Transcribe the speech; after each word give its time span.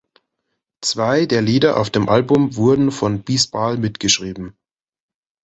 Zwei 0.83 1.27
der 1.27 1.43
Lieder 1.43 1.77
auf 1.77 1.91
dem 1.91 2.09
Album 2.09 2.55
wurden 2.55 2.89
von 2.89 3.21
Bisbal 3.21 3.77
mitgeschrieben. 3.77 4.57